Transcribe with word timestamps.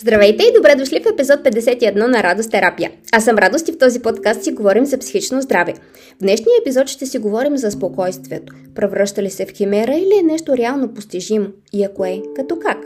Здравейте 0.00 0.44
и 0.44 0.52
добре 0.56 0.74
дошли 0.74 1.00
в 1.00 1.12
епизод 1.12 1.40
51 1.40 2.06
на 2.06 2.22
Радост 2.22 2.50
терапия. 2.50 2.92
Аз 3.12 3.24
съм 3.24 3.38
Радост 3.38 3.68
и 3.68 3.72
в 3.72 3.78
този 3.78 4.02
подкаст 4.02 4.44
си 4.44 4.52
говорим 4.52 4.86
за 4.86 4.98
психично 4.98 5.42
здраве. 5.42 5.74
В 6.16 6.18
днешния 6.20 6.54
епизод 6.60 6.88
ще 6.88 7.06
си 7.06 7.18
говорим 7.18 7.56
за 7.56 7.70
спокойствието. 7.70 8.54
Превръща 8.74 9.22
ли 9.22 9.30
се 9.30 9.46
в 9.46 9.50
химера 9.50 9.94
или 9.94 10.18
е 10.20 10.22
нещо 10.22 10.56
реално 10.56 10.94
постижимо? 10.94 11.46
И 11.72 11.84
ако 11.84 12.04
е, 12.04 12.22
като 12.36 12.58
как? 12.58 12.78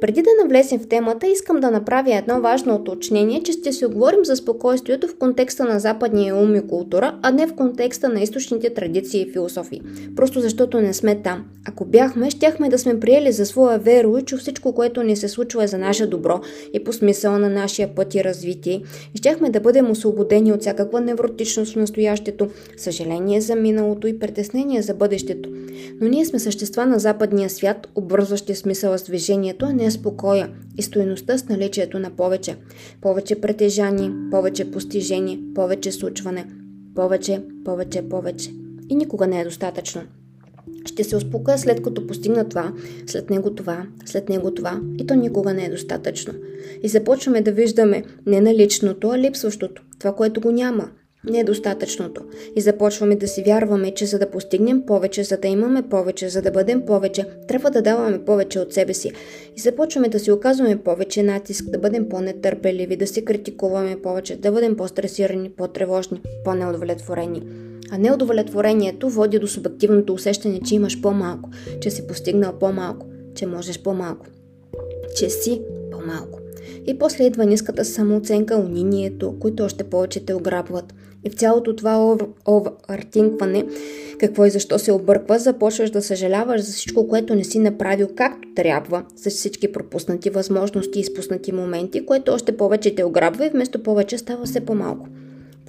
Преди 0.00 0.22
да 0.22 0.30
навлезем 0.42 0.78
в 0.78 0.88
темата, 0.88 1.26
искам 1.26 1.60
да 1.60 1.70
направя 1.70 2.14
едно 2.14 2.40
важно 2.40 2.74
уточнение, 2.74 3.42
че 3.42 3.52
ще 3.52 3.72
си 3.72 3.84
говорим 3.84 4.24
за 4.24 4.36
спокойствието 4.36 5.08
в 5.08 5.16
контекста 5.16 5.64
на 5.64 5.80
западния 5.80 6.36
ум 6.36 6.56
и 6.56 6.66
култура, 6.66 7.18
а 7.22 7.30
не 7.30 7.46
в 7.46 7.54
контекста 7.54 8.08
на 8.08 8.20
източните 8.20 8.74
традиции 8.74 9.22
и 9.22 9.32
философии. 9.32 9.82
Просто 10.16 10.40
защото 10.40 10.80
не 10.80 10.94
сме 10.94 11.22
там. 11.22 11.44
Ако 11.68 11.84
бяхме, 11.84 12.30
щяхме 12.30 12.68
да 12.68 12.78
сме 12.78 13.00
приели 13.00 13.32
за 13.32 13.46
своя 13.46 13.78
веро 13.78 14.18
и 14.18 14.22
че 14.22 14.36
всичко, 14.36 14.74
което 14.74 15.02
ни 15.02 15.16
се 15.16 15.28
случва 15.28 15.64
е 15.64 15.66
за 15.66 15.78
наше 15.78 16.06
добро 16.06 16.40
и 16.72 16.84
по 16.84 16.92
смисъла 16.92 17.38
на 17.38 17.48
нашия 17.48 17.94
път 17.94 18.14
и 18.14 18.24
развитие. 18.24 18.82
И 19.14 19.18
щяхме 19.18 19.50
да 19.50 19.60
бъдем 19.60 19.90
освободени 19.90 20.52
от 20.52 20.60
всякаква 20.60 21.00
невротичност 21.00 21.72
в 21.72 21.76
настоящето, 21.76 22.48
съжаление 22.76 23.40
за 23.40 23.54
миналото 23.56 24.06
и 24.06 24.18
притеснение 24.18 24.82
за 24.82 24.94
бъдещето. 24.94 25.48
Но 26.00 26.08
ние 26.08 26.24
сме 26.24 26.38
същества 26.38 26.86
на 26.86 26.98
западния 26.98 27.50
свят, 27.50 27.88
обвързващи 27.94 28.54
смисъла 28.54 28.98
с 28.98 29.02
движението 29.02 29.59
наличието, 29.60 29.66
а 29.66 29.72
не 29.72 29.90
спокоя 29.90 30.50
и 30.78 30.82
стоеността 30.82 31.38
с 31.38 31.48
наличието 31.48 31.98
на 31.98 32.10
повече. 32.10 32.56
Повече 33.00 33.40
притежание, 33.40 34.12
повече 34.30 34.70
постижение, 34.70 35.40
повече 35.54 35.92
случване. 35.92 36.46
Повече, 36.94 37.42
повече, 37.64 38.02
повече. 38.08 38.50
И 38.88 38.94
никога 38.94 39.26
не 39.26 39.40
е 39.40 39.44
достатъчно. 39.44 40.02
Ще 40.86 41.04
се 41.04 41.16
успокоя 41.16 41.58
след 41.58 41.82
като 41.82 42.06
постигна 42.06 42.48
това, 42.48 42.72
след 43.06 43.30
него 43.30 43.54
това, 43.54 43.86
след 44.04 44.28
него 44.28 44.54
това 44.54 44.80
и 44.98 45.06
то 45.06 45.14
никога 45.14 45.54
не 45.54 45.64
е 45.64 45.70
достатъчно. 45.70 46.34
И 46.82 46.88
започваме 46.88 47.40
да 47.42 47.52
виждаме 47.52 48.04
не 48.26 48.40
наличното, 48.40 49.10
а 49.10 49.18
липсващото, 49.18 49.82
това, 49.98 50.12
което 50.12 50.40
го 50.40 50.50
няма, 50.50 50.90
недостатъчното. 51.24 52.22
И 52.56 52.60
започваме 52.60 53.16
да 53.16 53.28
си 53.28 53.42
вярваме, 53.42 53.90
че 53.90 54.06
за 54.06 54.18
да 54.18 54.30
постигнем 54.30 54.86
повече, 54.86 55.24
за 55.24 55.36
да 55.36 55.48
имаме 55.48 55.82
повече, 55.82 56.28
за 56.28 56.42
да 56.42 56.50
бъдем 56.50 56.86
повече, 56.86 57.24
трябва 57.48 57.70
да 57.70 57.82
даваме 57.82 58.24
повече 58.24 58.60
от 58.60 58.72
себе 58.72 58.94
си. 58.94 59.12
И 59.56 59.60
започваме 59.60 60.08
да 60.08 60.18
си 60.18 60.32
оказваме 60.32 60.76
повече 60.76 61.22
натиск, 61.22 61.64
да 61.70 61.78
бъдем 61.78 62.08
по-нетърпеливи, 62.08 62.96
да 62.96 63.06
си 63.06 63.24
критикуваме 63.24 64.02
повече, 64.02 64.36
да 64.36 64.52
бъдем 64.52 64.76
по-стресирани, 64.76 65.50
по-тревожни, 65.50 66.22
по-неудовлетворени. 66.44 67.42
А 67.92 67.98
неудовлетворението 67.98 69.10
води 69.10 69.38
до 69.38 69.46
субективното 69.46 70.14
усещане, 70.14 70.60
че 70.66 70.74
имаш 70.74 71.00
по-малко, 71.00 71.50
че 71.80 71.90
си 71.90 72.06
постигнал 72.06 72.52
по-малко, 72.58 73.06
че 73.34 73.46
можеш 73.46 73.82
по-малко, 73.82 74.26
че 75.16 75.30
си 75.30 75.62
по-малко. 75.90 76.38
И 76.86 76.98
после 76.98 77.24
идва 77.24 77.46
ниската 77.46 77.84
самооценка, 77.84 78.56
унинието, 78.56 79.34
които 79.40 79.64
още 79.64 79.84
повече 79.84 80.24
те 80.24 80.34
ограбват. 80.34 80.94
И 81.24 81.30
в 81.30 81.34
цялото 81.34 81.76
това 81.76 82.16
овъртинкване, 82.48 83.66
какво 84.18 84.44
и 84.44 84.50
защо 84.50 84.78
се 84.78 84.92
обърква, 84.92 85.38
започваш 85.38 85.90
да 85.90 86.02
съжаляваш 86.02 86.60
за 86.60 86.72
всичко, 86.72 87.08
което 87.08 87.34
не 87.34 87.44
си 87.44 87.58
направил 87.58 88.08
както 88.16 88.48
трябва, 88.56 89.04
за 89.16 89.30
всички 89.30 89.72
пропуснати 89.72 90.30
възможности 90.30 90.98
и 90.98 91.00
изпуснати 91.00 91.52
моменти, 91.52 92.06
което 92.06 92.32
още 92.32 92.56
повече 92.56 92.94
те 92.94 93.04
ограбва 93.04 93.46
и 93.46 93.50
вместо 93.50 93.82
повече 93.82 94.18
става 94.18 94.44
все 94.44 94.60
по-малко. 94.60 95.06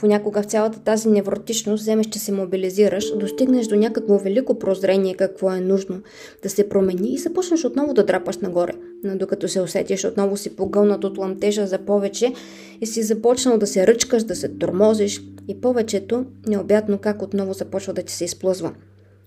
Понякога 0.01 0.41
в 0.41 0.45
цялата 0.45 0.79
тази 0.79 1.09
невротичност 1.09 1.81
вземеш, 1.81 2.07
че 2.09 2.19
се 2.19 2.31
мобилизираш, 2.31 3.17
достигнеш 3.17 3.67
до 3.67 3.75
някакво 3.75 4.17
велико 4.17 4.59
прозрение 4.59 5.13
какво 5.13 5.51
е 5.51 5.59
нужно 5.59 6.01
да 6.43 6.49
се 6.49 6.69
промени 6.69 7.13
и 7.13 7.17
започнеш 7.17 7.65
отново 7.65 7.93
да 7.93 8.03
драпаш 8.03 8.37
нагоре. 8.37 8.71
Но 9.03 9.17
докато 9.17 9.47
се 9.47 9.61
усетиш, 9.61 10.05
отново 10.05 10.37
си 10.37 10.55
погълнат 10.55 11.03
от 11.03 11.17
ламтежа 11.17 11.67
за 11.67 11.77
повече 11.77 12.33
и 12.81 12.85
си 12.85 13.03
започнал 13.03 13.57
да 13.57 13.67
се 13.67 13.87
ръчкаш, 13.87 14.23
да 14.23 14.35
се 14.35 14.49
тормозиш 14.49 15.23
и 15.47 15.61
повечето 15.61 16.25
необятно 16.47 16.97
как 16.97 17.21
отново 17.21 17.53
започва 17.53 17.93
да 17.93 18.03
ти 18.03 18.13
се 18.13 18.25
изплъзва. 18.25 18.71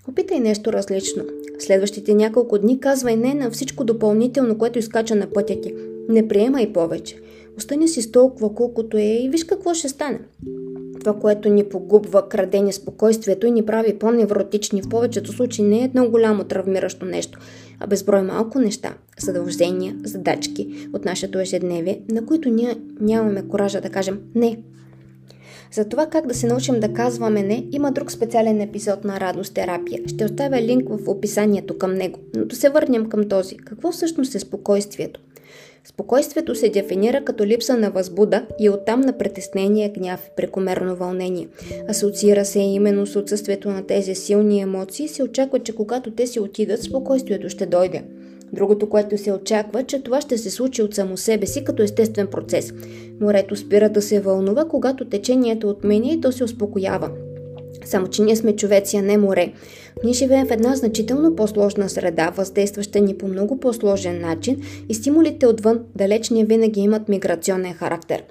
Опитай 0.09 0.41
нещо 0.41 0.73
различно. 0.73 1.25
Следващите 1.59 2.15
няколко 2.15 2.59
дни 2.59 2.81
казвай 2.81 3.17
не 3.17 3.35
на 3.35 3.51
всичко 3.51 3.85
допълнително, 3.85 4.59
което 4.59 4.79
изкача 4.79 5.15
на 5.15 5.27
пътя 5.27 5.61
ти. 5.61 5.75
Не 6.09 6.29
приемай 6.29 6.73
повече. 6.73 7.17
Остани 7.59 7.89
си 7.89 8.03
с 8.03 8.13
толкова 8.13 8.55
колкото 8.55 8.97
е 8.97 9.03
и 9.03 9.29
виж 9.29 9.45
какво 9.45 9.75
ще 9.75 9.89
стане 9.89 10.21
това, 11.05 11.21
което 11.21 11.49
ни 11.49 11.65
погубва, 11.65 12.29
краде 12.29 12.61
ни 12.61 12.73
спокойствието 12.73 13.47
и 13.47 13.51
ни 13.51 13.67
прави 13.67 13.99
по-невротични. 13.99 14.83
В 14.83 14.89
повечето 14.89 15.33
случаи 15.33 15.65
не 15.65 15.81
е 15.81 15.85
едно 15.85 16.09
голямо 16.09 16.45
травмиращо 16.45 17.05
нещо, 17.05 17.39
а 17.81 17.87
безброй 17.87 18.23
малко 18.23 18.59
неща, 18.59 18.95
задължения, 19.19 19.97
задачки 20.05 20.89
от 20.93 21.05
нашето 21.05 21.39
ежедневие, 21.39 22.01
на 22.11 22.27
които 22.27 22.49
ние 22.49 22.77
нямаме 23.01 23.49
коража 23.49 23.81
да 23.81 23.91
кажем 23.91 24.21
не. 24.35 24.59
За 25.73 25.89
това 25.89 26.07
как 26.07 26.27
да 26.27 26.35
се 26.35 26.47
научим 26.47 26.81
да 26.81 26.93
казваме 26.93 27.43
не, 27.43 27.67
има 27.73 27.93
друг 27.93 28.13
специален 28.13 28.61
епизод 28.61 29.05
на 29.05 29.21
Радост 29.21 29.55
терапия. 29.55 30.01
Ще 30.07 30.25
оставя 30.25 30.63
линк 30.63 30.89
в 30.89 31.09
описанието 31.09 31.79
към 31.79 31.95
него. 31.95 32.21
Но 32.37 32.45
да 32.45 32.57
се 32.57 32.69
върнем 32.69 33.09
към 33.09 33.29
този. 33.29 33.57
Какво 33.57 33.93
всъщност 33.93 34.35
е 34.35 34.39
спокойствието? 34.39 35.21
Спокойствието 35.87 36.55
се 36.55 36.69
дефинира 36.69 37.25
като 37.25 37.47
липса 37.47 37.77
на 37.77 37.91
възбуда 37.91 38.47
и 38.61 38.71
оттам 38.71 39.01
на 39.01 39.19
притеснение, 39.19 39.89
гняв 39.89 40.31
прекомерно 40.37 40.97
вълнение. 40.97 41.49
Асоциира 41.89 42.45
се 42.45 42.59
именно 42.59 43.07
с 43.07 43.17
отсъствието 43.17 43.71
на 43.71 43.87
тези 43.87 44.15
силни 44.15 44.61
емоции 44.61 45.09
се 45.09 45.23
очаква, 45.23 45.59
че 45.59 45.75
когато 45.75 46.11
те 46.11 46.27
си 46.27 46.41
отидат, 46.41 46.83
спокойствието 46.83 47.49
ще 47.49 47.67
дойде. 47.67 48.05
Другото, 48.53 48.89
което 48.89 49.19
се 49.19 49.33
очаква, 49.33 49.83
че 49.83 50.03
това 50.03 50.21
ще 50.21 50.39
се 50.39 50.51
случи 50.51 50.83
от 50.83 50.95
само 50.95 51.17
себе 51.17 51.47
си 51.47 51.65
като 51.65 51.83
естествен 51.83 52.27
процес. 52.27 52.73
Морето 53.21 53.57
спира 53.57 53.89
да 53.89 54.03
се 54.03 54.21
вълнува, 54.21 54.65
когато 54.65 55.05
течението 55.05 55.69
отменя 55.69 56.13
и 56.13 56.21
то 56.21 56.33
се 56.33 56.45
успокоява. 56.45 57.11
Само, 57.85 58.07
че 58.07 58.23
ние 58.23 58.37
сме 58.37 58.57
човеци, 58.57 58.97
а 58.97 59.03
не 59.03 59.19
море. 59.19 59.53
Ние 60.05 60.13
живеем 60.13 60.47
в 60.47 60.51
една 60.51 60.77
значително 60.77 61.37
по-сложна 61.37 61.89
среда, 61.89 62.33
въздействаща 62.37 63.01
ни 63.01 63.19
по 63.19 63.29
много 63.29 63.61
по-сложен 63.61 64.21
начин 64.21 64.63
и 64.89 64.95
стимулите 64.95 65.47
отвън 65.47 65.81
далеч 65.97 66.31
не 66.31 66.45
винаги 66.45 66.81
имат 66.81 67.09
миграционен 67.09 67.75
характер. 67.75 68.23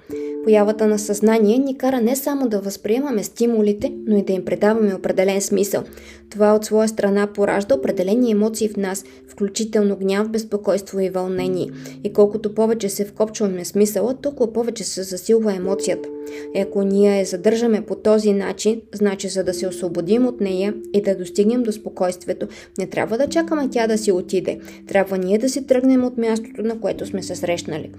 Появата 0.44 0.86
на 0.86 0.98
съзнание 0.98 1.58
ни 1.58 1.78
кара 1.78 2.00
не 2.00 2.16
само 2.16 2.48
да 2.48 2.60
възприемаме 2.60 3.22
стимулите, 3.24 3.92
но 4.06 4.16
и 4.18 4.22
да 4.22 4.32
им 4.32 4.44
предаваме 4.44 4.94
определен 4.94 5.40
смисъл. 5.40 5.82
Това 6.30 6.54
от 6.54 6.64
своя 6.64 6.88
страна 6.88 7.26
поражда 7.26 7.74
определени 7.74 8.30
емоции 8.30 8.68
в 8.68 8.76
нас, 8.76 9.04
включително 9.28 9.96
гняв, 9.96 10.28
безпокойство 10.28 11.00
и 11.00 11.10
вълнение. 11.10 11.70
И 12.04 12.12
колкото 12.12 12.54
повече 12.54 12.88
се 12.88 13.04
вкопчваме 13.04 13.64
смисъла, 13.64 14.14
толкова 14.14 14.52
повече 14.52 14.84
се 14.84 15.02
засилва 15.02 15.54
емоцията. 15.54 16.08
И 16.54 16.60
ако 16.60 16.82
ние 16.82 17.18
я 17.18 17.24
задържаме 17.24 17.80
по 17.80 17.94
този 17.94 18.32
начин, 18.32 18.82
значи 18.94 19.28
за 19.28 19.44
да 19.44 19.54
се 19.54 19.68
освободим 19.68 20.26
от 20.26 20.40
нея 20.40 20.74
и 20.94 21.02
да 21.02 21.16
достигнем 21.16 21.62
до 21.62 21.72
спокойствието, 21.72 22.48
не 22.78 22.86
трябва 22.86 23.18
да 23.18 23.28
чакаме 23.28 23.68
тя 23.70 23.86
да 23.86 23.98
си 23.98 24.12
отиде. 24.12 24.58
Трябва 24.88 25.18
ние 25.18 25.38
да 25.38 25.48
си 25.48 25.66
тръгнем 25.66 26.04
от 26.04 26.18
мястото, 26.18 26.62
на 26.62 26.80
което 26.80 27.06
сме 27.06 27.22
се 27.22 27.36
срещнали. 27.36 27.90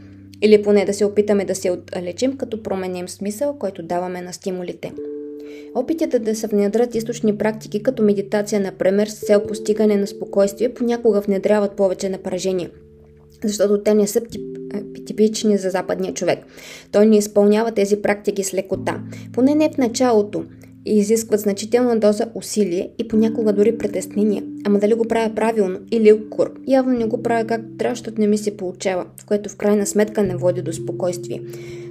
Или 0.42 0.64
поне 0.64 0.86
да 0.86 0.94
се 0.94 1.06
опитаме 1.06 1.46
да 1.46 1.56
се 1.56 1.72
отлечим, 1.72 2.38
като 2.38 2.64
променим 2.64 3.10
смисъл, 3.10 3.56
който 3.60 3.84
даваме 3.84 4.22
на 4.22 4.34
стимулите. 4.34 4.94
Опитите 5.76 6.20
да 6.20 6.36
се 6.36 6.48
внедрят 6.48 6.96
източни 6.96 7.38
практики, 7.38 7.84
като 7.84 8.04
медитация, 8.04 8.60
например, 8.60 9.08
с 9.08 9.20
цел 9.20 9.44
постигане 9.44 9.96
на 9.96 10.08
спокойствие, 10.08 10.74
понякога 10.74 11.22
внедряват 11.22 11.76
повече 11.76 12.10
напрежение, 12.10 12.70
защото 13.48 13.84
те 13.84 13.94
не 13.94 14.08
са 14.08 14.22
тип, 14.22 14.42
типични 15.06 15.58
за 15.58 15.70
западния 15.70 16.14
човек. 16.14 16.40
Той 16.92 17.06
не 17.06 17.18
изпълнява 17.18 17.72
тези 17.72 18.02
практики 18.02 18.44
с 18.44 18.54
лекота. 18.54 19.00
Поне 19.34 19.56
не 19.56 19.70
в 19.74 19.78
началото 19.78 20.44
и 20.86 20.98
изискват 20.98 21.40
значителна 21.40 22.00
доза 22.00 22.26
усилие 22.36 22.90
и 23.00 23.08
понякога 23.08 23.54
дори 23.54 23.78
притеснение. 23.78 24.44
Ама 24.66 24.80
дали 24.80 24.94
го 24.94 25.08
правя 25.08 25.36
правилно 25.36 25.80
или 25.92 26.14
укор? 26.14 26.54
Явно 26.68 26.98
не 26.98 27.06
го 27.06 27.24
правя 27.24 27.48
както 27.48 27.78
трябва, 27.78 27.96
защото 27.96 28.22
не 28.22 28.28
ми 28.28 28.38
се 28.38 28.58
получава, 28.58 29.06
което 29.26 29.50
в 29.50 29.56
крайна 29.56 29.86
сметка 29.86 30.24
не 30.24 30.36
води 30.36 30.62
до 30.62 30.74
спокойствие. 30.74 31.42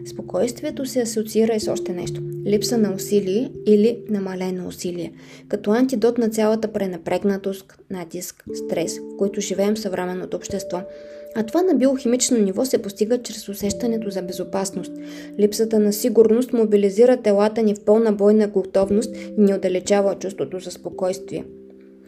Спокойствието 0.06 0.86
се 0.86 1.00
асоциира 1.00 1.54
и 1.54 1.60
с 1.60 1.72
още 1.72 1.92
нещо. 1.92 2.22
Липса 2.46 2.78
на 2.78 2.94
усилие 2.94 3.50
или 3.66 3.98
намалено 4.08 4.66
усилие. 4.66 5.12
Като 5.48 5.70
антидот 5.70 6.18
на 6.18 6.28
цялата 6.28 6.72
пренапрегнатост, 6.72 7.64
натиск, 7.90 8.44
стрес, 8.54 8.98
в 8.98 9.16
който 9.18 9.40
живеем 9.40 9.74
в 9.74 9.78
съвременното 9.78 10.36
общество– 10.36 10.82
а 11.34 11.42
това 11.42 11.62
на 11.62 11.74
биохимично 11.74 12.38
ниво 12.38 12.64
се 12.64 12.82
постига 12.82 13.22
чрез 13.22 13.48
усещането 13.48 14.10
за 14.10 14.22
безопасност. 14.22 14.92
Липсата 15.38 15.78
на 15.78 15.92
сигурност 15.92 16.52
мобилизира 16.52 17.16
телата 17.16 17.62
ни 17.62 17.74
в 17.74 17.84
пълна 17.84 18.12
бойна 18.12 18.48
готовност 18.48 19.16
и 19.16 19.40
ни 19.40 19.54
отдалечава 19.54 20.14
чувството 20.14 20.60
за 20.60 20.70
спокойствие. 20.70 21.44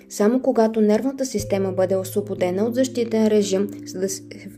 Само 0.08 0.42
когато 0.42 0.80
нервната 0.80 1.26
система 1.26 1.72
бъде 1.72 1.96
освободена 1.96 2.64
от 2.64 2.74
защитен 2.74 3.28
режим, 3.28 3.68
за 3.86 4.00
да 4.00 4.08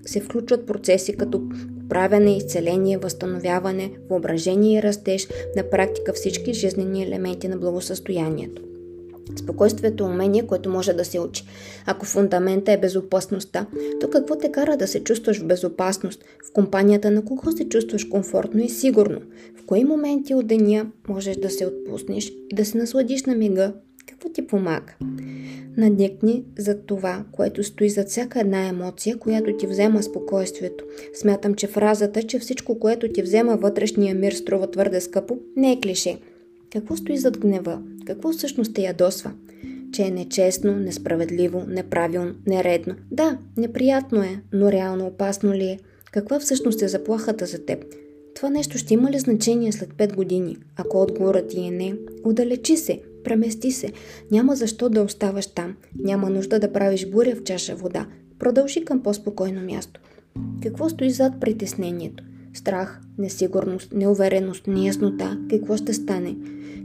се 0.06 0.20
включват 0.20 0.66
процеси 0.66 1.16
като 1.16 1.42
правене, 1.88 2.36
изцеление, 2.36 2.98
възстановяване, 2.98 3.92
въображение 4.10 4.78
и 4.78 4.82
растеж, 4.82 5.28
на 5.56 5.70
практика 5.70 6.12
всички 6.12 6.54
жизнени 6.54 7.02
елементи 7.02 7.48
на 7.48 7.56
благосъстоянието. 7.56 8.62
Спокойствието 9.36 10.04
е 10.04 10.06
умение, 10.06 10.46
което 10.46 10.70
може 10.70 10.92
да 10.92 11.04
се 11.04 11.20
учи. 11.20 11.44
Ако 11.86 12.06
фундамента 12.06 12.72
е 12.72 12.78
безопасността, 12.78 13.66
то 14.00 14.10
какво 14.10 14.36
те 14.36 14.52
кара 14.52 14.76
да 14.76 14.86
се 14.86 15.04
чувстваш 15.04 15.40
в 15.40 15.46
безопасност? 15.46 16.24
В 16.48 16.52
компанията 16.52 17.10
на 17.10 17.24
кого 17.24 17.52
се 17.52 17.68
чувстваш 17.68 18.04
комфортно 18.04 18.62
и 18.62 18.68
сигурно? 18.68 19.20
В 19.62 19.66
кои 19.66 19.84
моменти 19.84 20.34
от 20.34 20.46
деня 20.46 20.86
можеш 21.08 21.36
да 21.36 21.50
се 21.50 21.66
отпуснеш 21.66 22.28
и 22.28 22.54
да 22.54 22.64
се 22.64 22.78
насладиш 22.78 23.24
на 23.24 23.34
мига? 23.34 23.72
Какво 24.08 24.28
ти 24.28 24.46
помага? 24.46 24.94
Надникни 25.76 26.44
за 26.58 26.78
това, 26.78 27.24
което 27.32 27.64
стои 27.64 27.90
зад 27.90 28.08
всяка 28.08 28.40
една 28.40 28.66
емоция, 28.66 29.18
която 29.18 29.56
ти 29.56 29.66
взема 29.66 30.02
спокойствието. 30.02 30.84
Смятам, 31.14 31.54
че 31.54 31.66
фразата, 31.66 32.22
че 32.22 32.38
всичко, 32.38 32.78
което 32.78 33.08
ти 33.08 33.22
взема 33.22 33.56
вътрешния 33.56 34.14
мир, 34.14 34.32
струва 34.32 34.70
твърде 34.70 35.00
скъпо, 35.00 35.38
не 35.56 35.72
е 35.72 35.80
клише. 35.80 36.18
Какво 36.72 36.96
стои 36.96 37.16
зад 37.16 37.38
гнева? 37.38 37.82
Какво 38.06 38.32
всъщност 38.32 38.74
те 38.74 38.82
ядосва? 38.82 39.32
Че 39.92 40.02
е 40.02 40.10
нечестно, 40.10 40.76
несправедливо, 40.76 41.64
неправилно, 41.68 42.34
нередно. 42.46 42.94
Да, 43.10 43.38
неприятно 43.56 44.22
е, 44.22 44.40
но 44.52 44.72
реално 44.72 45.06
опасно 45.06 45.54
ли 45.54 45.64
е? 45.64 45.78
Каква 46.12 46.40
всъщност 46.40 46.82
е 46.82 46.88
заплахата 46.88 47.46
за 47.46 47.58
теб? 47.58 47.84
Това 48.34 48.50
нещо 48.50 48.78
ще 48.78 48.94
има 48.94 49.10
ли 49.10 49.18
значение 49.18 49.72
след 49.72 49.88
5 49.88 50.14
години? 50.14 50.56
Ако 50.76 51.02
отговорът 51.02 51.48
ти 51.48 51.66
е 51.66 51.70
не, 51.70 51.94
удалечи 52.24 52.76
се, 52.76 53.00
премести 53.28 53.70
се. 53.70 53.92
Няма 54.30 54.56
защо 54.56 54.88
да 54.88 55.02
оставаш 55.02 55.46
там. 55.46 55.74
Няма 55.98 56.30
нужда 56.30 56.58
да 56.58 56.72
правиш 56.72 57.10
буря 57.10 57.34
в 57.34 57.42
чаша 57.42 57.76
вода. 57.76 58.06
Продължи 58.38 58.84
към 58.84 59.02
по-спокойно 59.02 59.60
място. 59.60 60.00
Какво 60.62 60.88
стои 60.88 61.10
зад 61.10 61.32
притеснението? 61.40 62.24
Страх, 62.54 63.00
несигурност, 63.18 63.92
неувереност, 63.92 64.66
неяснота. 64.66 65.38
Какво 65.50 65.76
ще 65.76 65.92
стане? 65.92 66.36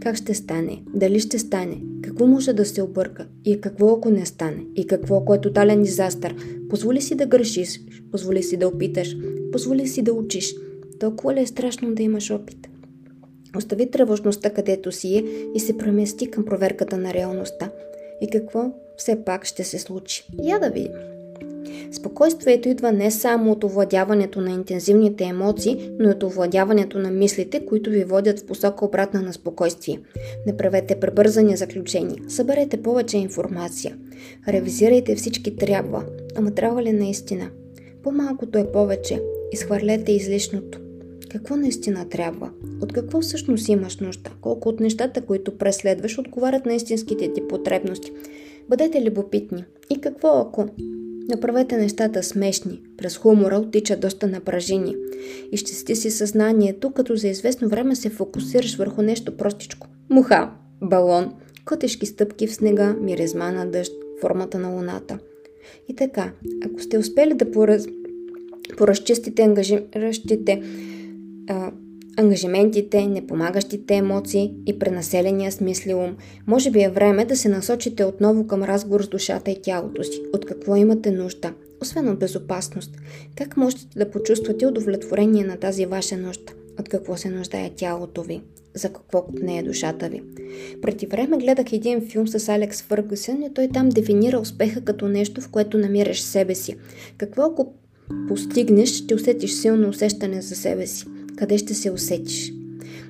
Как 0.01 0.15
ще 0.15 0.33
стане? 0.33 0.83
Дали 0.93 1.19
ще 1.19 1.39
стане? 1.39 1.81
Какво 2.01 2.27
може 2.27 2.53
да 2.53 2.65
се 2.65 2.81
обърка? 2.81 3.27
И 3.45 3.61
какво 3.61 3.93
ако 3.93 4.09
не 4.09 4.25
стане? 4.25 4.65
И 4.75 4.87
какво 4.87 5.17
ако 5.17 5.33
е 5.33 5.41
тотален 5.41 5.83
дизастър? 5.83 6.35
Позволи 6.69 7.01
си 7.01 7.15
да 7.15 7.25
грешиш, 7.25 7.81
позволи 8.11 8.43
си 8.43 8.57
да 8.57 8.67
опиташ, 8.67 9.15
позволи 9.51 9.87
си 9.87 10.01
да 10.01 10.13
учиш. 10.13 10.55
Толкова 10.99 11.33
ли 11.33 11.39
е 11.39 11.47
страшно 11.47 11.95
да 11.95 12.03
имаш 12.03 12.31
опит? 12.31 12.69
Остави 13.57 13.91
тревожността 13.91 14.49
където 14.49 14.91
си 14.91 15.17
е 15.17 15.23
и 15.55 15.59
се 15.59 15.77
премести 15.77 16.31
към 16.31 16.45
проверката 16.45 16.97
на 16.97 17.13
реалността. 17.13 17.71
И 18.21 18.27
какво 18.27 18.71
все 18.97 19.23
пак 19.25 19.45
ще 19.45 19.63
се 19.63 19.79
случи? 19.79 20.27
Я 20.43 20.59
да 20.59 20.69
видим. 20.69 20.91
Спокойствието 21.91 22.69
идва 22.69 22.91
не 22.91 23.11
само 23.11 23.51
от 23.51 23.63
овладяването 23.63 24.41
на 24.41 24.51
интензивните 24.51 25.23
емоции, 25.23 25.91
но 25.99 26.09
и 26.09 26.11
от 26.11 26.23
овладяването 26.23 26.99
на 26.99 27.11
мислите, 27.11 27.65
които 27.65 27.89
ви 27.89 28.03
водят 28.03 28.39
в 28.39 28.45
посока 28.45 28.85
обратна 28.85 29.21
на 29.21 29.33
спокойствие. 29.33 29.99
Не 30.47 30.57
правете 30.57 30.99
пребързани 30.99 31.57
заключения, 31.57 32.17
съберете 32.27 32.81
повече 32.81 33.17
информация. 33.17 33.97
Ревизирайте 34.47 35.15
всички 35.15 35.55
трябва, 35.55 36.05
ама 36.35 36.51
трябва 36.51 36.83
ли 36.83 36.91
наистина? 36.91 37.49
По-малкото 38.03 38.57
е 38.57 38.71
повече. 38.71 39.21
Изхвърлете 39.51 40.11
излишното. 40.11 40.82
Какво 41.33 41.55
наистина 41.55 42.09
трябва? 42.09 42.51
От 42.81 42.93
какво 42.93 43.21
всъщност 43.21 43.69
имаш 43.69 43.97
нужда? 43.97 44.31
Колко 44.41 44.69
от 44.69 44.79
нещата, 44.79 45.21
които 45.21 45.57
преследваш, 45.57 46.17
отговарят 46.17 46.65
на 46.65 46.73
истинските 46.73 47.33
ти 47.33 47.47
потребности? 47.47 48.11
Бъдете 48.69 49.05
любопитни. 49.05 49.65
И 49.89 50.01
какво 50.01 50.27
ако 50.39 50.67
Направете 51.29 51.77
нещата 51.77 52.23
смешни. 52.23 52.81
През 52.97 53.17
хумора 53.17 53.57
отича 53.57 53.97
доста 53.97 54.27
напрежение. 54.27 54.95
Изчисти 55.51 55.95
си 55.95 56.11
съзнанието, 56.11 56.91
като 56.91 57.15
за 57.15 57.27
известно 57.27 57.69
време 57.69 57.95
се 57.95 58.09
фокусираш 58.09 58.75
върху 58.75 59.01
нещо 59.01 59.37
простичко. 59.37 59.87
Муха, 60.09 60.51
балон, 60.81 61.33
котешки 61.65 62.05
стъпки 62.05 62.47
в 62.47 62.55
снега, 62.55 62.95
миризма 63.01 63.51
на 63.51 63.65
дъжд, 63.65 63.91
формата 64.21 64.59
на 64.59 64.69
луната. 64.69 65.19
И 65.89 65.95
така, 65.95 66.31
ако 66.65 66.79
сте 66.79 66.97
успели 66.97 67.33
да 67.33 67.51
пораз... 67.51 67.87
поразчистите 68.77 69.41
ангажиращите 69.41 70.61
а, 71.49 71.71
ангажиментите, 72.17 73.07
непомагащите 73.07 73.95
емоции 73.95 74.53
и 74.65 74.79
пренаселения 74.79 75.51
смисли 75.51 75.93
ум. 75.93 76.15
Може 76.47 76.71
би 76.71 76.81
е 76.81 76.89
време 76.89 77.25
да 77.25 77.35
се 77.35 77.49
насочите 77.49 78.05
отново 78.05 78.47
към 78.47 78.63
разговор 78.63 79.01
с 79.03 79.07
душата 79.07 79.51
и 79.51 79.61
тялото 79.61 80.03
си. 80.03 80.21
От 80.33 80.45
какво 80.45 80.75
имате 80.75 81.11
нужда? 81.11 81.53
Освен 81.81 82.09
от 82.09 82.19
безопасност. 82.19 82.91
Как 83.35 83.57
можете 83.57 83.85
да 83.95 84.11
почувствате 84.11 84.67
удовлетворение 84.67 85.43
на 85.43 85.57
тази 85.57 85.85
ваша 85.85 86.17
нужда? 86.17 86.53
От 86.79 86.89
какво 86.89 87.17
се 87.17 87.29
нуждае 87.29 87.71
тялото 87.75 88.23
ви? 88.23 88.41
За 88.75 88.89
какво 88.89 89.25
не 89.41 89.57
е 89.57 89.63
душата 89.63 90.09
ви? 90.09 90.21
Преди 90.81 91.05
време 91.05 91.37
гледах 91.37 91.73
един 91.73 92.09
филм 92.09 92.27
с 92.27 92.49
Алекс 92.49 92.81
Фъргусън 92.81 93.43
и 93.43 93.53
той 93.53 93.67
там 93.73 93.89
дефинира 93.89 94.39
успеха 94.39 94.81
като 94.81 95.07
нещо, 95.07 95.41
в 95.41 95.49
което 95.49 95.77
намираш 95.77 96.21
себе 96.21 96.55
си. 96.55 96.75
Какво 97.17 97.41
ако 97.41 97.73
постигнеш, 98.27 98.89
ще 98.89 99.15
усетиш 99.15 99.53
силно 99.53 99.89
усещане 99.89 100.41
за 100.41 100.55
себе 100.55 100.87
си? 100.87 101.05
Къде 101.37 101.57
ще 101.57 101.73
се 101.73 101.91
усетиш. 101.91 102.53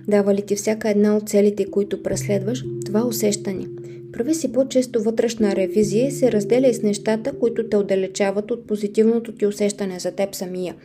Дава 0.07 0.33
ли 0.33 0.41
ти 0.41 0.55
всяка 0.55 0.89
една 0.89 1.17
от 1.17 1.29
целите, 1.29 1.65
които 1.65 2.03
преследваш, 2.03 2.65
това 2.85 3.05
усещане? 3.05 3.67
Прави 4.13 4.33
си 4.33 4.51
по-често 4.51 5.03
вътрешна 5.03 5.55
ревизия 5.55 6.07
и 6.07 6.11
се 6.11 6.31
разделя 6.31 6.73
с 6.73 6.81
нещата, 6.81 7.39
които 7.39 7.69
те 7.69 7.77
отдалечават 7.77 8.51
от 8.51 8.67
позитивното 8.67 9.31
ти 9.35 9.45
усещане 9.45 9.99
за 9.99 10.11
теб 10.11 10.35
самия. 10.35 10.75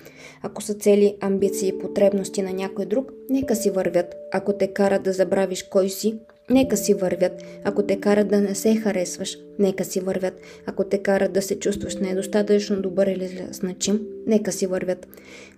Ако 0.43 0.63
са 0.63 0.75
цели, 0.75 1.17
амбиции 1.21 1.69
и 1.69 1.79
потребности 1.79 2.43
на 2.43 2.53
някой 2.53 2.87
друг, 2.87 3.13
нека 3.31 3.57
си 3.57 3.71
вървят. 3.71 4.15
Ако 4.33 4.53
те 4.53 4.67
карат 4.67 5.03
да 5.03 5.13
забравиш 5.13 5.63
кой 5.63 5.89
си, 5.89 6.19
нека 6.51 6.77
си 6.77 6.95
вървят. 6.95 7.43
Ако 7.65 7.83
те 7.83 8.01
карат 8.01 8.29
да 8.29 8.41
не 8.41 8.55
се 8.55 8.77
харесваш, 8.77 9.39
нека 9.59 9.85
си 9.85 10.01
вървят. 10.01 10.41
Ако 10.67 10.85
те 10.85 10.99
карат 10.99 11.33
да 11.33 11.43
се 11.43 11.59
чувстваш 11.59 11.97
недостатъчно 11.97 12.83
добър 12.83 13.07
или 13.07 13.47
значим, 13.51 14.01
нека 14.27 14.53
си 14.53 14.67
вървят. 14.67 15.07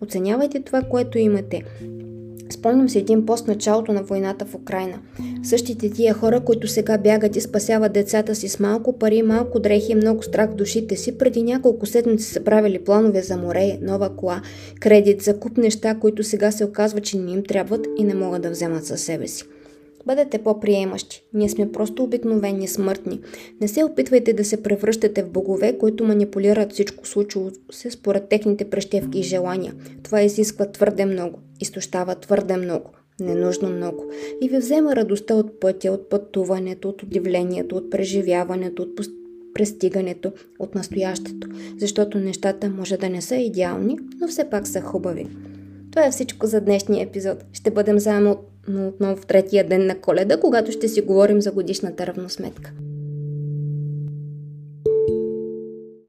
Оценявайте 0.00 0.60
това, 0.60 0.82
което 0.82 1.18
имате. 1.18 1.62
Спомням 2.50 2.88
се 2.88 2.98
един 2.98 3.26
пост 3.26 3.48
началото 3.48 3.92
на 3.92 4.02
войната 4.02 4.44
в 4.44 4.54
Украина. 4.54 4.98
Същите 5.42 5.90
тия 5.90 6.14
хора, 6.14 6.40
които 6.40 6.68
сега 6.68 6.98
бягат 6.98 7.36
и 7.36 7.40
спасяват 7.40 7.92
децата 7.92 8.34
си 8.34 8.48
с 8.48 8.60
малко 8.60 8.98
пари, 8.98 9.22
малко 9.22 9.60
дрехи 9.60 9.92
и 9.92 9.94
много 9.94 10.22
страх 10.22 10.50
в 10.50 10.54
душите 10.54 10.96
си, 10.96 11.18
преди 11.18 11.42
няколко 11.42 11.86
седмици 11.86 12.24
са 12.24 12.44
правили 12.44 12.84
планове 12.84 13.22
за 13.22 13.36
море, 13.36 13.78
нова 13.82 14.16
кола, 14.16 14.42
кредит, 14.80 15.22
за 15.22 15.38
куп 15.38 15.56
неща, 15.56 15.94
които 15.94 16.24
сега 16.24 16.50
се 16.50 16.64
оказва, 16.64 17.00
че 17.00 17.18
не 17.18 17.32
им 17.32 17.44
трябват 17.44 17.86
и 17.98 18.04
не 18.04 18.14
могат 18.14 18.42
да 18.42 18.50
вземат 18.50 18.84
със 18.84 19.00
себе 19.00 19.28
си. 19.28 19.44
Бъдете 20.06 20.38
по-приемащи. 20.38 21.24
Ние 21.34 21.48
сме 21.48 21.72
просто 21.72 22.04
обикновени 22.04 22.68
смъртни. 22.68 23.20
Не 23.60 23.68
се 23.68 23.84
опитвайте 23.84 24.32
да 24.32 24.44
се 24.44 24.62
превръщате 24.62 25.22
в 25.22 25.30
богове, 25.30 25.78
които 25.78 26.04
манипулират 26.04 26.72
всичко 26.72 27.06
случило 27.06 27.50
се 27.72 27.90
според 27.90 28.28
техните 28.28 28.70
прещевки 28.70 29.18
и 29.18 29.22
желания. 29.22 29.74
Това 30.02 30.22
изисква 30.22 30.66
твърде 30.66 31.06
много. 31.06 31.38
Изтощава 31.60 32.14
твърде 32.14 32.56
много. 32.56 32.90
Ненужно 33.20 33.68
много. 33.68 34.04
И 34.40 34.48
ви 34.48 34.58
взема 34.58 34.96
радостта 34.96 35.34
от 35.34 35.60
пътя, 35.60 35.92
от 35.92 36.08
пътуването, 36.08 36.88
от 36.88 37.02
удивлението, 37.02 37.76
от 37.76 37.90
преживяването, 37.90 38.82
от 38.82 39.00
престигането, 39.54 40.32
от 40.58 40.74
настоящето. 40.74 41.48
Защото 41.78 42.18
нещата 42.18 42.70
може 42.70 42.96
да 42.96 43.08
не 43.08 43.22
са 43.22 43.36
идеални, 43.36 43.98
но 44.20 44.28
все 44.28 44.50
пак 44.50 44.66
са 44.66 44.80
хубави. 44.80 45.26
Това 45.90 46.06
е 46.06 46.10
всичко 46.10 46.46
за 46.46 46.60
днешния 46.60 47.02
епизод. 47.02 47.44
Ще 47.52 47.70
бъдем 47.70 47.98
заедно 47.98 48.36
отново 48.68 49.16
в 49.16 49.26
третия 49.26 49.68
ден 49.68 49.86
на 49.86 49.98
коледа, 49.98 50.40
когато 50.40 50.72
ще 50.72 50.88
си 50.88 51.00
говорим 51.00 51.40
за 51.40 51.52
годишната 51.52 52.06
равносметка. 52.06 52.72